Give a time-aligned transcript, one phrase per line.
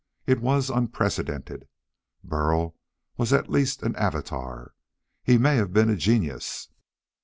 [0.25, 1.67] It was unprecedented.
[2.23, 2.75] Burl
[3.17, 4.73] was at least an atavar.
[5.21, 6.69] He may have been a genius.